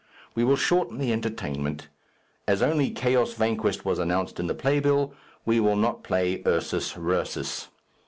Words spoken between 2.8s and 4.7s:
'Chaos Vanquished' was announced in the